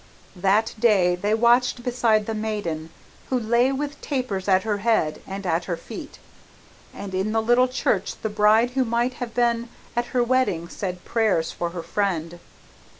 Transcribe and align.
That 0.35 0.73
day 0.79 1.13
they 1.13 1.35
watched 1.35 1.83
beside 1.83 2.25
the 2.25 2.33
maiden, 2.33 2.89
who 3.29 3.37
lay 3.39 3.71
with 3.71 4.01
tapers 4.01 4.47
at 4.47 4.63
her 4.63 4.79
head 4.79 5.21
and 5.27 5.45
at 5.45 5.65
her 5.65 5.77
feet, 5.77 6.17
and 6.91 7.13
in 7.13 7.33
the 7.33 7.39
little 7.41 7.67
church 7.67 8.19
the 8.23 8.27
bride 8.27 8.71
who 8.71 8.83
might 8.83 9.13
have 9.21 9.35
been 9.35 9.69
at 9.95 10.05
her 10.07 10.23
wedding 10.23 10.69
said 10.69 11.05
prayers 11.05 11.51
for 11.51 11.69
her 11.69 11.83
friend. 11.83 12.39